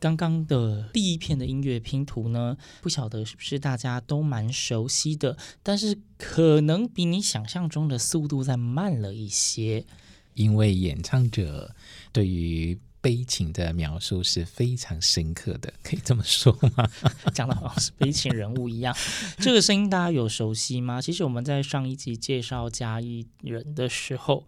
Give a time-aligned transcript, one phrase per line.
[0.00, 9.84] 刚刚的第一片的音乐拼图呢，不晓得是不是大家都蛮熟悉的，但是可能比你想象中的速度再慢了一些，
[10.34, 11.74] 因为演唱者
[12.12, 16.88] 对于悲情的描述是非常深刻的，可以这么说吗？
[17.34, 18.94] 讲的好像是悲情人物一样。
[19.38, 21.00] 这个声音大家有熟悉吗？
[21.00, 24.46] 其实我们在上一集介绍嘉义人的时候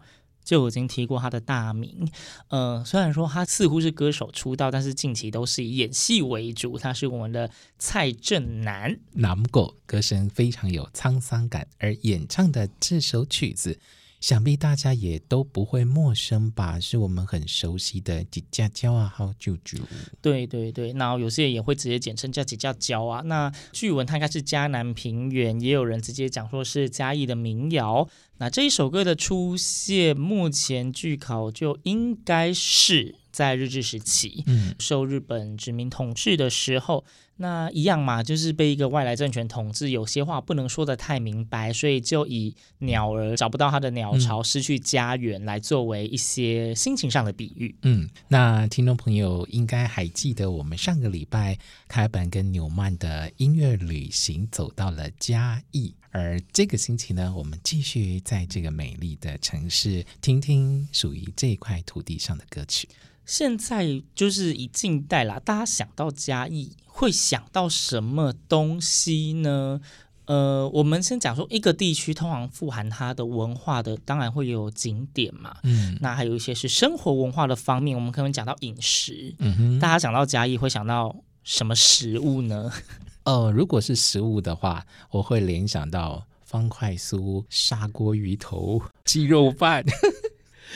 [0.50, 2.10] 就已经提过他的大名。
[2.48, 6.76] 呃，虽然说他似乎是歌手出道，但是近期都是以演戏为主。
[6.76, 7.48] 他是我们的
[7.78, 13.78] 蔡振南，南狗歌声非常有沧桑感，而演唱的这首曲子。
[14.20, 16.78] 想必大家也都不会陌生吧？
[16.78, 19.78] 是我们很熟悉的几家娇啊，好舅舅。
[20.20, 23.22] 对对对，那有些人也会直接简称叫几家娇啊。
[23.22, 28.06] 那据闻它应该是嘉南平原，也有人直接讲说是嘉义的民谣。
[28.36, 37.02] 那这一首歌的出现，目前据考就应该是在日治时期，嗯，受日本殖民统治的时候。
[37.42, 47.74] 那一样嘛，就是被一个外来政权统治，有些话不能说的太明白，所以就以鸟儿找不到它的鸟巢，失去家园来作为一些心情上的比喻。
[47.80, 51.56] 嗯，那听众朋友应该还记得，我们上个礼拜
[51.88, 62.86] 开本跟纽曼的音乐旅行走到了嘉义，而这个星期呢，我们继续在这个美丽的城市听听属于这块土地上的歌曲。
[63.24, 69.80] 现在就是以近代啦，大家想到嘉义会想到什么东西呢？
[70.26, 75.56] 呃，我们先讲说一个地区通常富含它的文化的，当然会有景点嘛。
[75.64, 79.34] 嗯，那还有一些是生活文化的方面，我们可能讲到饮食。
[79.38, 82.70] 嗯哼，大家想到嘉义会想到什么食物呢？
[83.24, 89.84] 呃，如果是食物的话，我会联想到方块酥、砂锅鱼头、鸡肉饭。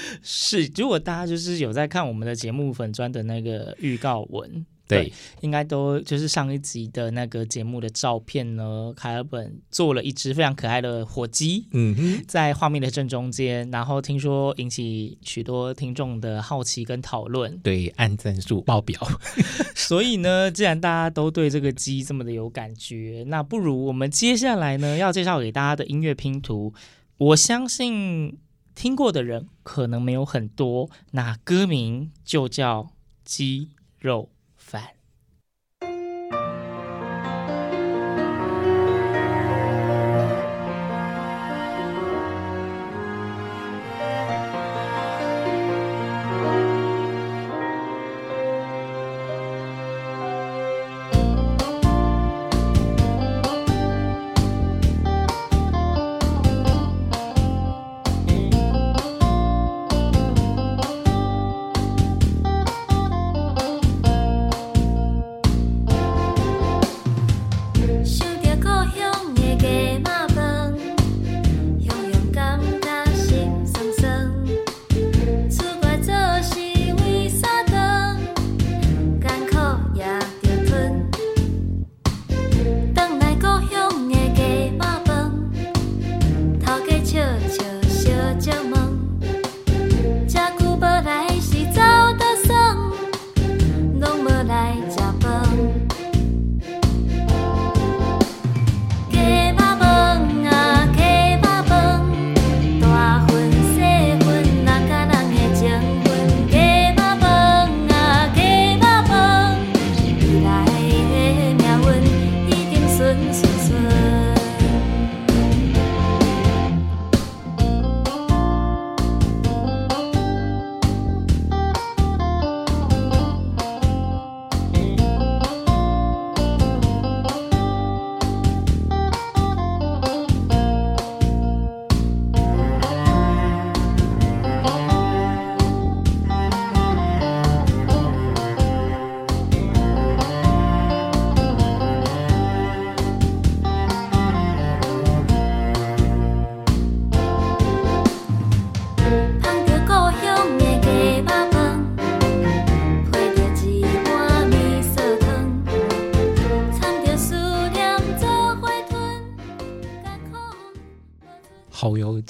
[0.23, 8.93] 是，如果大家就是有在看我们的节目粉砖的那个预告文，对，对应该都就是上一集的那个节目的照片呢。
[8.95, 19.01] 凯尔本做了一只非常可爱的火鸡，嗯哼，在画面的正中间，然后听说引起许多听众的好奇跟讨论，对，按赞数爆表。
[19.75, 26.75] 所以呢，既然大家都对这个鸡这么的有感觉，那不如我们接下来呢要介绍给大家的音乐拼图，
[27.17, 28.39] 我相信。
[28.75, 32.83] 听过的人可能没有很多，那歌名就叫
[33.25, 34.83] 《鸡肉饭》。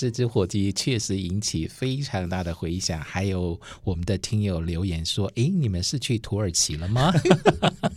[0.05, 3.01] 这只火鸡确实引起非常大的回响。
[3.01, 7.11] 还有我们的听友留言说：“诶，你们是去土耳其了吗？”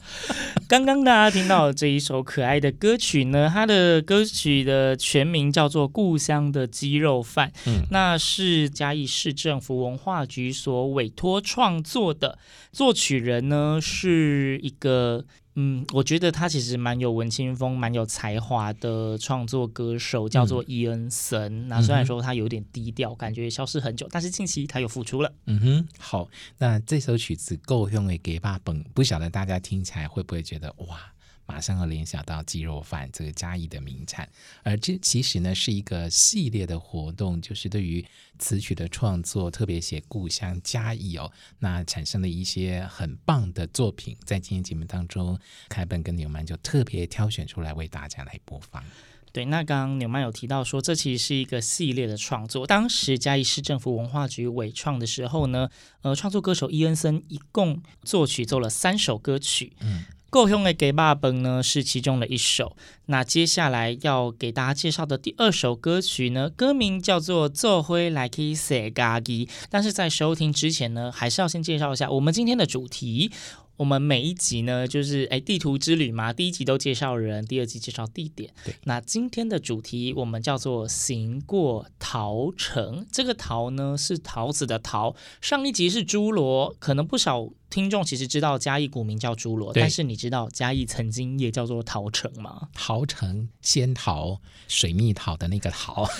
[0.70, 12.40] 刚刚大家听到这一首可爱的歌曲呢，它的歌曲的全名叫做《故乡的鸡肉饭》，嗯，那是嘉义市政府文化局所委托创作的，
[12.72, 15.26] 作曲人呢是一个。
[15.60, 21.66] 嗯，我觉得他其实蛮有文青风、蛮有才华的创作歌手，叫做伊恩森。
[21.66, 25.34] 嗯、那虽然说他有点低调，感觉消失很久，但是近期他又复出了。
[25.48, 31.00] 嗯哼，好，那这首曲子够用的，给爸本，不晓得大家听起来会不会觉得哇？
[31.48, 34.30] 马上要联想到鸡肉饭这个嘉义的名产，
[34.64, 38.06] 而这其实呢是一个系列的活动，就是对于
[38.38, 45.40] 词曲的创作，特别写故乡嘉义哦，那产生了一些很棒的作品，在今天节目当中，
[45.70, 48.84] 凯本跟纽曼就特别挑选出来为大家来播放。
[49.32, 55.70] 对，那刚刚纽曼有提到说，这其实是一个系列的创作，当时嘉义市政府文化局委创的时候呢，
[56.02, 60.04] 呃，创作歌手伊恩森一共作曲奏了三首歌曲，嗯。
[60.30, 62.76] 够用的给爸本呢是其中的一首，
[63.06, 73.32] 那接下来要给大家介绍的第二首歌曲呢，歌名叫做《做灰来去踅家己》，但是在收听之前呢，还是要先介绍一下我们今天的主题。
[73.78, 78.52] 我们每一集呢，就是诶地图之旅嘛，第一集都介绍人，第二集介绍地点。
[78.66, 85.16] 对，那今天的主题我们叫做行过桃城，这个桃呢是桃子的桃。
[85.42, 92.70] 上一集是侏罗，可能不少听众其实知道嘉义古名叫朱罗，但是你知道嘉义曾经也叫做桃城吗？
[92.74, 96.10] 桃城，仙桃，水蜜桃的那个桃。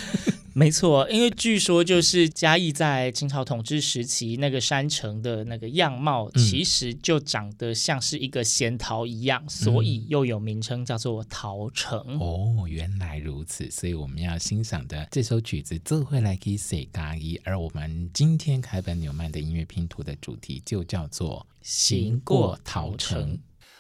[0.54, 12.00] 没错，因为据说就是嘉义在清朝统治时期那个山城的那个样貌，其实就长得像是一个仙桃一样，嗯、所以又有名称叫做桃城。
[12.20, 23.38] 哦，原来如此，所以我们要欣赏的这首曲子《就会来去踅家己》，而我们今天凯本纽曼的音乐拼图的主题就叫做《行过桃城》。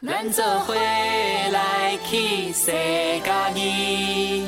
[0.07, 4.47] 咱做伙来去踅家己。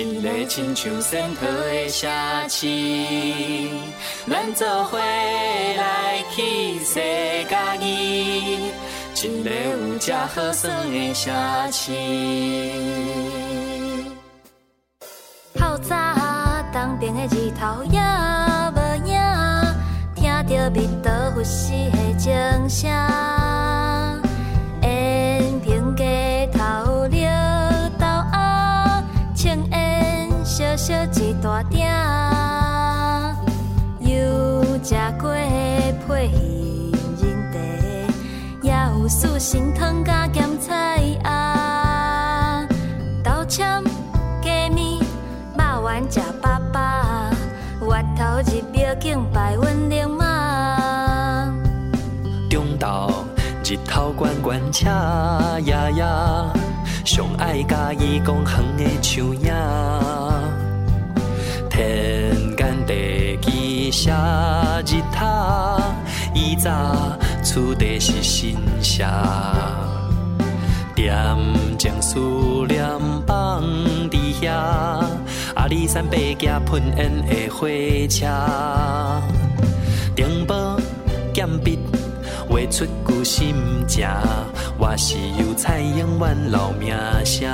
[0.00, 2.08] 一个亲像仙桃的城
[2.48, 2.66] 市，
[4.30, 8.70] 咱做伙来去踅家己，
[9.16, 11.92] 一个有这好耍的城市。
[15.54, 15.96] 透早
[16.72, 17.98] 东边的日头也
[18.70, 19.12] 无影，
[20.14, 21.90] 听着蜜桃呼吸
[22.28, 22.90] 声声，
[24.82, 27.24] 闲庭街头绿
[27.98, 29.02] 豆啊，
[29.34, 31.86] 青烟小小一大鼎，
[34.00, 35.32] 有食过
[36.06, 36.30] 配
[37.18, 37.56] 仁茶，
[38.62, 42.68] 也有四神汤加咸菜啊，
[43.24, 43.82] 豆签
[44.42, 44.98] 鸡面
[45.56, 46.78] 肉丸食饱饱，
[47.80, 49.56] 月头日庙景摆。
[54.18, 54.84] 悬悬赤
[55.70, 56.52] 呀呀，
[57.04, 59.52] 上爱嘉义公园的树影。
[61.70, 65.80] 天干地支写日头，
[66.34, 69.04] 伊早厝地是新社，
[70.96, 71.14] 点
[71.78, 72.18] 将思
[72.66, 72.84] 念
[73.24, 73.62] 放
[74.10, 74.50] 伫遐，
[75.54, 77.68] 阿里山爬行喷烟的火
[78.08, 78.26] 车，
[80.16, 80.76] 电报
[81.32, 81.78] 剑笔
[82.48, 82.84] 画出
[83.18, 83.54] 句心
[83.88, 84.06] 情，
[84.78, 87.48] 我是油菜永远留名声。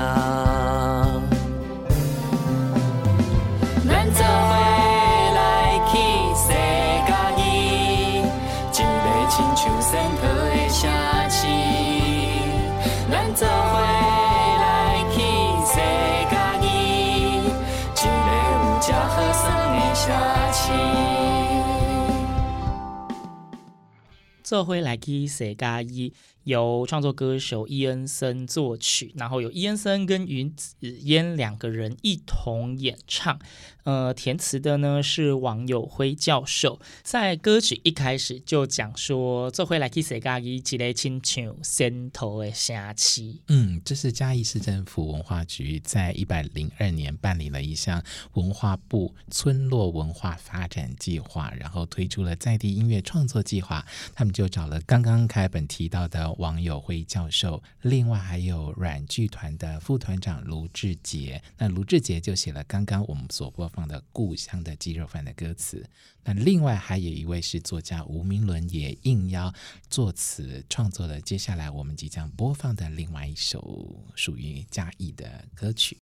[24.54, 26.12] 社会来去踅家己。
[26.44, 33.40] 由创作歌手伊恩森作曲，然后有伊恩森跟云子嫣两个人一同演唱。
[33.84, 36.78] 呃，填词的呢是王友辉教授。
[37.02, 43.34] 在歌曲一开始就讲说，这回来去踅家己，一个亲像仙头的城市。
[43.48, 53.86] 嗯，这是嘉义市政府文化局在一百零二年办理了一项文化部村落文化发展计划，然后推出了在地音乐创作计划。
[54.14, 56.24] 他们就找了刚刚开本提到的。
[56.38, 61.40] 王友辉教授，另外还有软剧团的副团长卢志杰。
[61.56, 65.84] 那卢志杰就写了刚刚我们所播放的《故乡的鸡肉饭》的歌词。
[66.22, 69.52] 那另外还有一位是作家吴明伦，也应邀
[69.90, 75.98] 作词创作了接下来我们即将播放的另外一首属于嘉义的歌曲。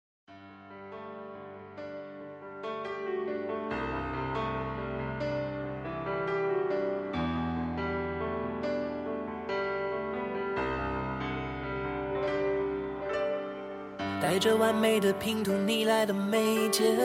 [14.40, 16.96] 这完美的拼图，你来的眉间，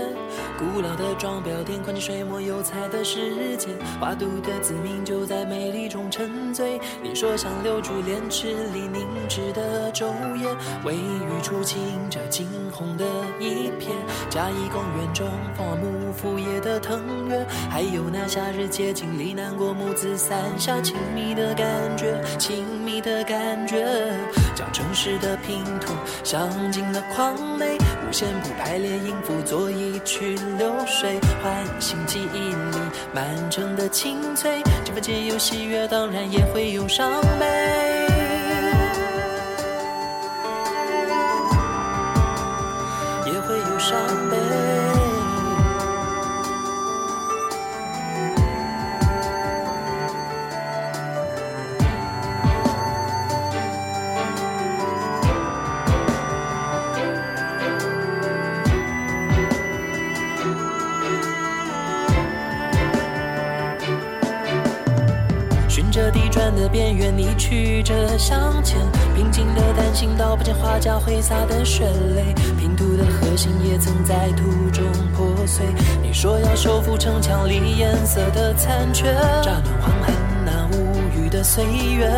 [0.57, 6.81] 古老的装裱店，宽进水墨油彩的世界，花都的子民就在美丽中沉醉。
[7.03, 10.49] 你说想留住莲池里凝滞的昼夜，
[10.85, 13.05] 微雨初晴这惊鸿的
[13.41, 13.91] 一瞥。
[14.31, 15.27] 嘉义公园中
[15.57, 23.85] 花木副叶的藤原，还有那夏日街景里南国母子伞下亲密的感觉，亲密的感觉，
[24.55, 27.03] 将城市的拼图镶进了。
[27.15, 32.79] 框内五线谱排列音符，做一曲流水，唤醒记忆里
[33.13, 34.61] 满城的清脆。
[34.85, 38.04] 这份皆有喜悦，当然也会有伤悲。
[66.69, 68.79] 边缘，你曲折向前，
[69.15, 75.65] 平静的单行道，不见花甲挥洒的血泪，拼图的核心也曾在途中破碎。
[76.03, 82.11] 你说要修复城墙里颜色的残缺，乍暖还寒那无语的岁月，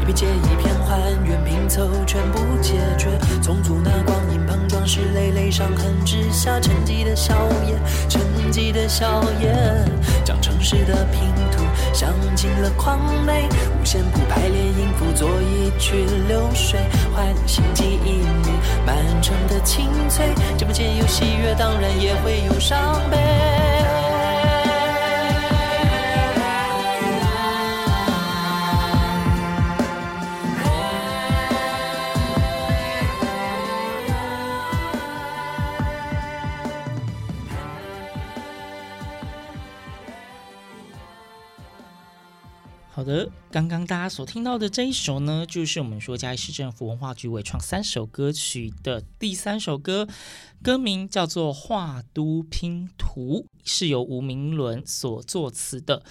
[0.00, 3.08] 一片接一片还原拼凑，全部解决。
[3.42, 4.40] 重组那光阴
[4.86, 7.34] 是累累伤痕之下沉寂的笑
[7.66, 8.20] 颜，沉
[8.52, 9.84] 寂的笑颜，
[10.24, 11.20] 将城市的拼
[11.50, 11.62] 图。
[11.92, 13.48] 镶进了框内，
[13.80, 16.78] 五线谱排列音符，做一曲流水，
[17.14, 18.50] 唤醒记忆里
[18.86, 20.26] 满城的清脆。
[20.56, 23.77] 这不见有喜悦，当然也会有伤悲。
[43.08, 50.06] 的，刚刚大家所听到的这一首呢，就是我们说嘉义市政府文化局委创三首歌曲的第三首歌，
[50.62, 56.02] 歌名叫做《画都拼图》，是由吴明伦所作词的。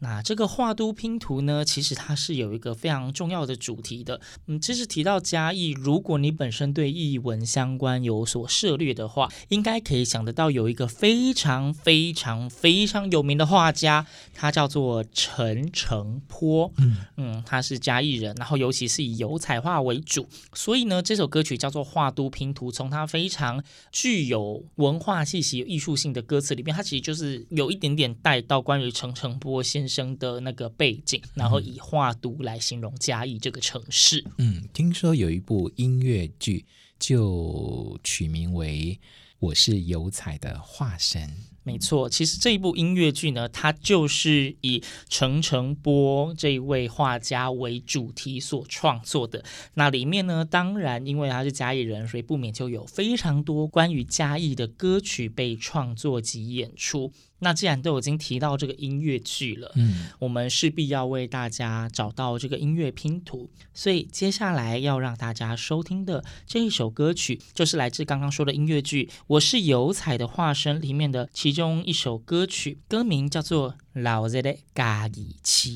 [0.00, 4.20] 那这个画都拼图呢，其实它是有一个非常重要的主题的。
[4.46, 16.72] 嗯，其实提到嘉义，如果你本身对译文相关有所涉猎的话，应该可以想得到有一个非常非常非常有名的画家，他叫做陈澄波。
[16.78, 22.70] 嗯嗯，他是嘉义人，然后尤其是以油彩画为主，所以呢，这首歌曲叫做画都拼图。
[22.70, 29.98] 从他非常具有文化气息、艺术性的歌词里面，它其实就是有一点点带到关于陈澄波先生。
[29.98, 34.24] 生的那个背景，然后以画都来形容嘉义这个城市。
[34.36, 36.64] 嗯，听说有一部音乐剧
[37.00, 38.96] 就取名为
[39.40, 41.28] 《我是油彩的化身》。
[41.64, 49.44] 没错，其实这一部音乐剧呢，它就是以陈澄波这一位画家为主题所创作的。
[49.74, 57.12] 那里面呢，当然因为他是嘉义人，所以不免就有非常多关于嘉义的歌曲被创作及演出。
[57.40, 63.50] 那既然都已经提到这个音乐剧了，嗯，我们势必要为大家找到这个音乐拼图。
[63.72, 75.68] 所以接下来要让大家收听的这一首歌曲，就是来自刚刚说的音乐剧《我是油彩的化身》里面的其中一首歌曲，歌名叫做《老日的嘉义市》。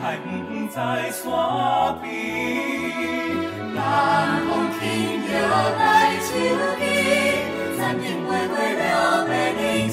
[0.00, 2.08] 云海不在山边，
[3.74, 4.80] 南风轻
[5.30, 5.36] 摇
[5.76, 6.28] 来秋
[6.80, 6.82] 意，
[7.76, 9.90] 山顶微微了美丽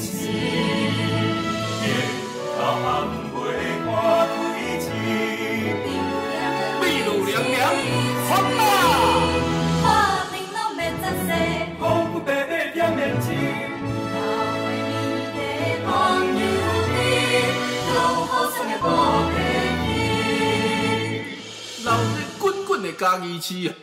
[22.98, 23.74] 滚滚的嘉义市啊，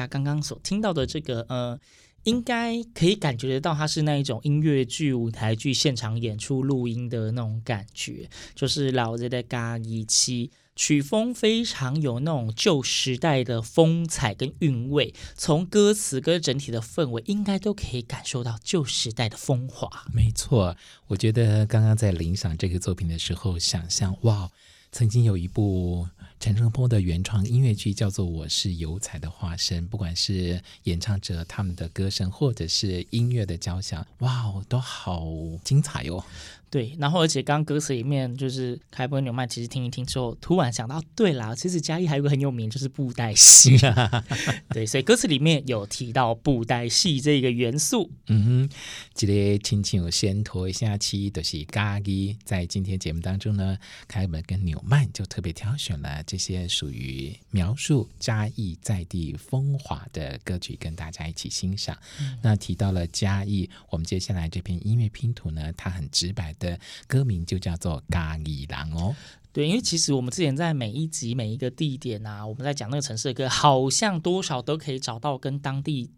[0.00, 1.78] 家刚刚所听到的这个呃。
[2.24, 19.88] 应该可以感觉得到，它是那一种音乐剧、舞台剧现场演出录音的那种感觉，就是老日的嘎一期曲风非常有那种旧时代的风采跟韵味，从歌词跟整体的氛围，应该都可以感受到旧时代的风华。
[20.12, 20.76] 没错，
[21.06, 24.50] 我觉得刚刚在聆赏这个作品的时候，想象哇，
[24.92, 26.08] 曾经有一部。
[26.40, 35.26] 陈春波的原创音乐剧叫做《我是油彩的化身》，不管是演唱者他们的歌声，或者是音乐的交响，哇，都好
[35.64, 36.24] 精彩哟、
[36.70, 43.78] 对，然后而且刚刚歌词里面就是凯本纽曼，其实听一听之后，突然想到，对啦，其实嘉义还有个很有名，就是布袋戏。
[44.68, 48.10] 对，所以歌词里面有提到布袋戏这个元素。
[48.26, 48.76] 嗯哼，
[49.14, 61.96] 这个亲情先拖一下期的是嘉义，在今天节目当中呢，凯本跟纽曼就特别挑选了这些属于描述嘉义在地风华的歌曲，跟大家一起欣赏。
[62.20, 66.54] 嗯、那提到了嘉义，我们接下来这篇音乐拼图呢，它很直白。
[66.58, 69.14] 的歌名就叫做《咖喱狼》哦，
[69.52, 76.10] 对，因为其实我们之前在每一集每一个地点啊，我们在讲那个城市的歌，好像多少都可以找到跟当地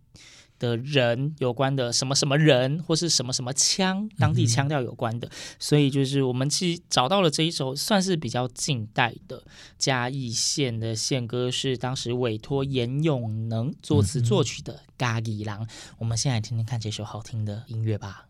[0.59, 5.27] 的人有关的什么什么人，或是什么什么腔，当地腔调有关的。
[5.27, 9.43] 嗯、所以就是我们其实找到了这一首，算是比较近代的
[9.79, 15.65] 嘉义县的县歌，是当时委托严永能作词作曲的《咖喱狼》。
[15.97, 18.27] 我们先来听听看这首好听的音乐吧。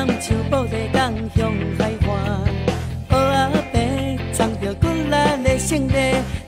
[0.00, 2.08] 胸膛像布袋港向海岸，
[3.10, 3.74] 乌阿伯
[4.32, 5.10] 藏着骨力
[5.44, 5.92] 的胜利，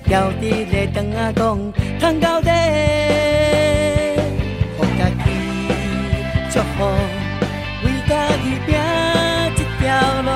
[0.04, 2.48] 调直的长阿公通到底。
[4.78, 5.30] 给家己
[6.50, 6.76] 祝福
[7.84, 8.10] 为家
[8.42, 8.68] 己拼
[9.54, 9.82] 一条
[10.22, 10.28] 路，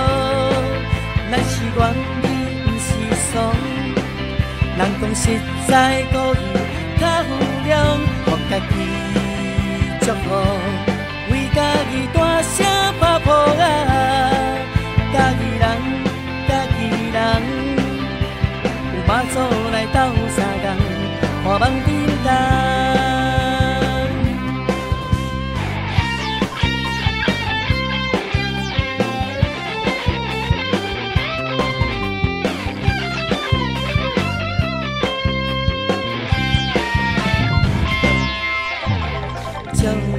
[1.30, 1.78] 咱是愿
[2.22, 2.24] 意，
[2.64, 2.86] 不是
[3.32, 3.34] 怂。
[4.76, 5.24] 人讲实
[5.66, 6.02] 在
[39.86, 40.15] 正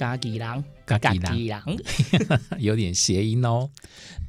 [0.00, 1.62] 嘎吉郎，嘎吉郎，
[2.58, 3.68] 有点谐音哦。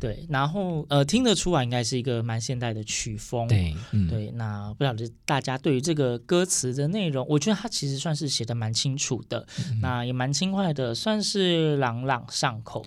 [0.01, 3.47] 对，然后呃，听得出来应该是一个蛮现代的曲风。
[3.47, 4.29] 对，嗯、对。
[4.31, 12.85] 那不晓得大家对于这个歌词的内容，我觉得它其实算是写的蛮清楚的，嗯、那也蛮轻快的，算是朗朗上口。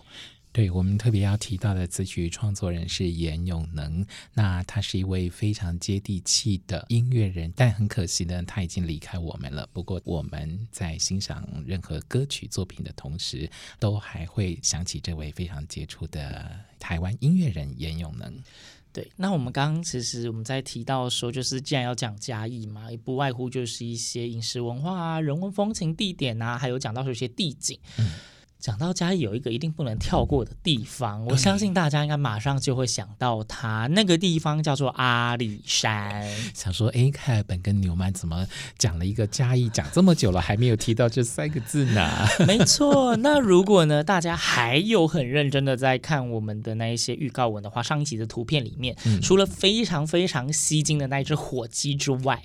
[0.54, 9.68] 对，我们特别要提到的词曲创作人是严永能，那他是一位非常接地气的音乐人，但很可惜呢，他已经离开我们了。
[9.72, 18.32] 不过我们在欣赏任何歌曲作品的同时，都还会想起这位非常杰出的台湾音乐人严永能。
[18.92, 27.76] 对，那我们刚刚其实我们在提到说，就是既然要讲嘉义嘛，也不外乎就是一些饮食文化啊、人文风情、地点啊，还有讲到说一些地景。
[27.98, 28.08] 嗯
[28.64, 36.26] 讲到嘉义有一个一定不能跳过的地方，我相信大家应该马上就会想到它，那个地方叫做阿里山。
[36.54, 38.46] 想说，哎，凯尔本跟纽曼怎么
[38.78, 42.26] 讲了一个嘉义，讲这么久了还没有提到这三个字呢？
[42.48, 52.42] 没错，那如果呢，大家还有很认真的在看我们的那一些预告文的话，上一集的图片里面，嗯、除了非常非常吸睛的那一只火鸡之外。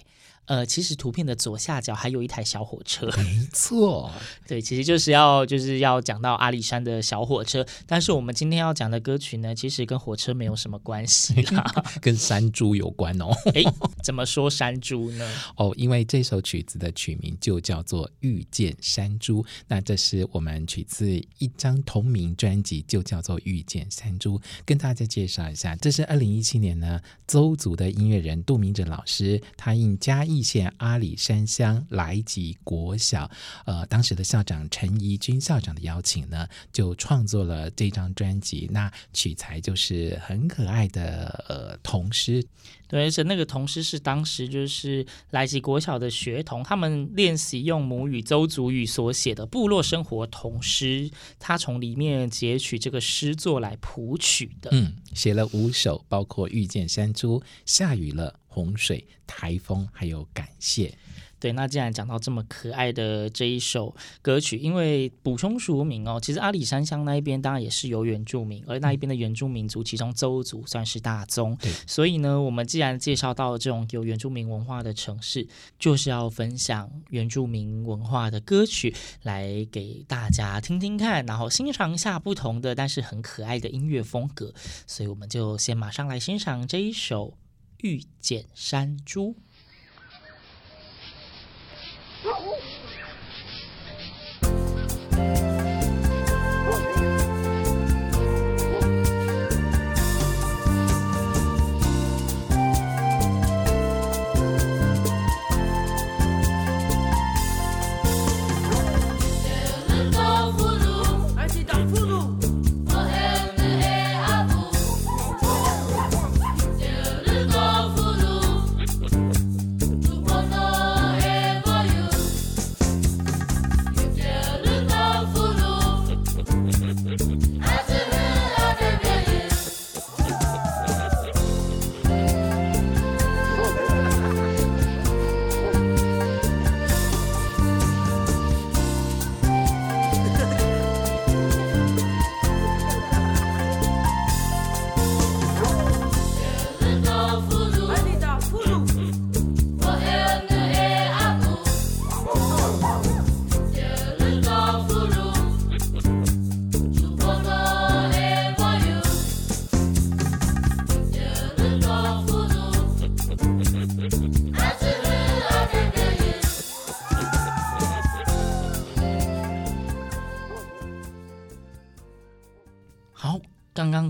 [0.50, 4.10] 呃，其实图片的左下角还有一台小火车， 没错，
[4.48, 11.64] 对，其实就是要就是要讲到阿里山的小火车，但是我们今天要讲的歌曲呢，其实跟火车没有什么关系啦，
[12.02, 13.28] 跟山猪有关哦。
[13.54, 13.64] 哎，
[14.04, 15.32] 怎么说山猪呢？
[15.56, 21.08] 哦，因为这首曲子的曲名就叫做《遇见山猪》，那这是我们取自
[21.38, 24.40] 一张同名专辑，就叫做《遇见山猪》。
[24.66, 33.30] 跟大家介绍一下，这是二零一七年呢，邹族的音乐人杜明哲老师，他应嘉义县阿里山乡来吉国小，
[33.66, 38.68] 呃，当时的校长陈怡君校长的邀请呢，就创作了这张专辑。
[38.72, 42.46] 那取材就是很可爱的呃童诗，
[42.88, 54.70] 对，而且那个童诗是当时就是来吉国小的学童他们练习用母语邹族语所写的部落生活童诗，他从里面截取这个诗作来谱曲的。
[54.72, 58.40] 嗯，写了五首，包括遇见山猪、下雨了。
[58.50, 60.94] 洪水、台风，还有感谢。
[61.40, 71.56] 对，那既然讲到这么可爱的这一首歌曲，因为补充说明哦，其实阿里山乡那一边当然也是有原住民，而那一边的原住民族，其中邹族算是大宗。
[71.62, 75.48] 对，所以呢，我们既然介绍到这种有原住民文化的城市，
[75.80, 84.54] 就是要分享原住民文化的歌曲来给大家听听看，然后欣赏一下不同的但是很可爱的音乐风格。
[84.86, 87.38] 所以我们就先马上来欣赏这一首。
[87.82, 89.36] 遇见山猪。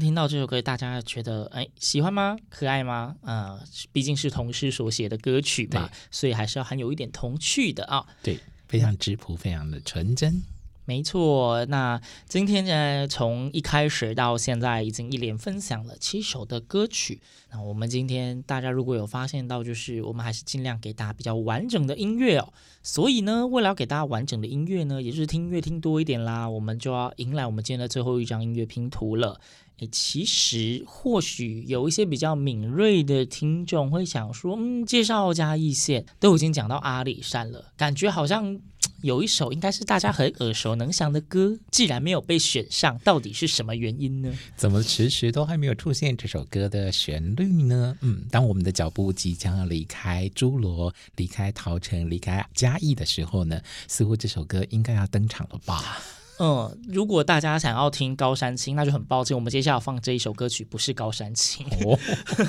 [0.09, 2.35] 听到这首歌，大家觉得哎喜欢吗？
[2.49, 3.15] 可爱吗？
[3.21, 8.03] 啊、呃，毕竟是童诗所写的歌曲嘛，所以还是要含有一点童趣的啊。
[8.23, 10.41] 对，非常质朴，非常的纯真。
[10.89, 17.21] 没错，那今天呢，从一开始到现在，已经一连分享了七首的歌曲。
[17.51, 22.51] 那我们今天大家如果有发现到，就是我们还是尽量给大家比较完整的音乐哦。
[22.81, 29.39] 所以呢，为了要给大家完整的音乐呢，也就是听音乐听多一点啦，我们就要迎来我们今天的最后一张音乐拼图了。
[29.77, 38.59] 诶，其实或许有一些比较敏锐的听众会想说，嗯，介绍嘉义县都已经讲到阿里山了，感觉好像。
[39.01, 44.31] 有一首应该是大家很耳熟能详的歌，既然没有被选上，到底是什么原因呢？
[44.55, 47.97] 怎么迟迟都还没有出现这首歌的旋律呢？
[48.01, 55.99] 嗯，当我们的脚步即将要离开侏罗、离开桃城、离开嘉义的时候呢，似乎这首歌应该要登场了吧？
[56.39, 61.99] 嗯，如果大家想要听高山青，那就很抱歉，我们接下来放这一首歌曲不是高山青，哦、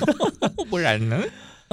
[0.69, 1.21] 不然呢？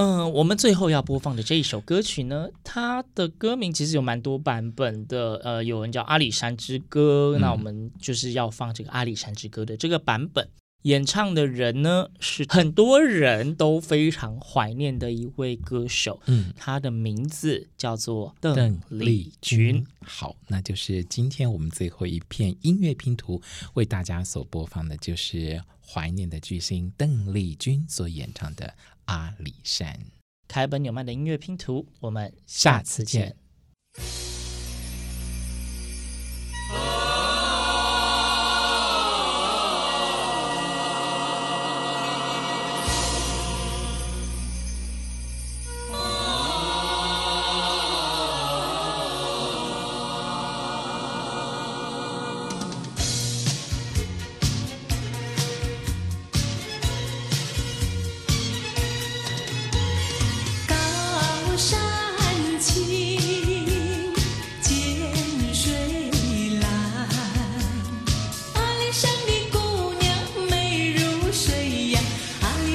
[0.00, 5.34] 嗯，我们最后要播放的这一首歌曲呢，它的歌名其实有蛮多版本的。
[5.42, 10.48] 呃，有人叫《阿里山之歌》，嗯，那我们就是要放这个《阿里山之歌》的这个版本。
[10.82, 16.20] 演唱的人呢，是很多人都非常怀念的一位歌手。
[16.26, 19.84] 嗯，他的名字叫做邓丽君。
[20.06, 23.42] 好，那就是今天我们最后一片音乐拼图
[23.74, 28.74] 为大家所播放的，就是怀念的巨星邓丽君所演唱的。
[29.06, 29.98] 阿里山，
[30.46, 33.34] 凯本纽曼的音乐拼图，我们下次见。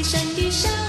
[0.04, 0.83] 山。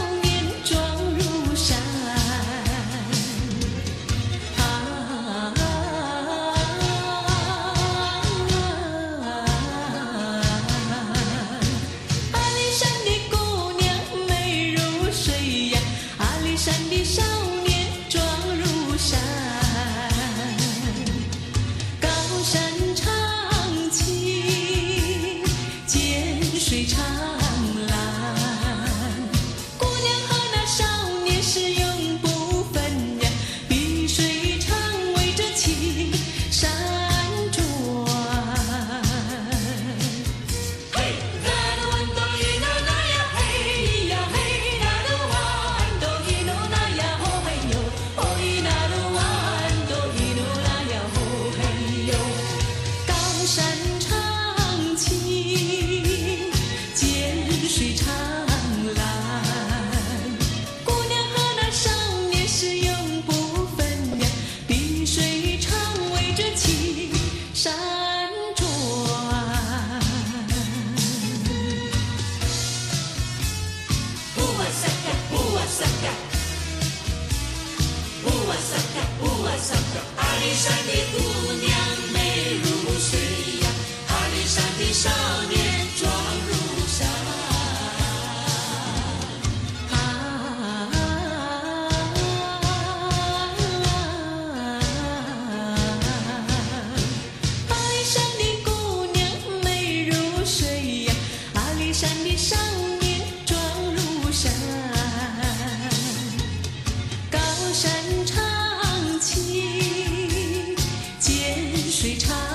[112.05, 112.54] 水长。